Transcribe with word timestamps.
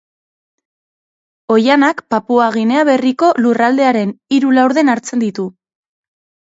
Oihanak 1.55 2.01
Papua 2.15 2.49
Ginea 2.57 2.87
Berriko 2.91 3.31
lurraldearen 3.45 4.19
hiru 4.39 4.59
laurden 4.61 4.95
hartzen 4.97 5.27
ditu. 5.29 5.49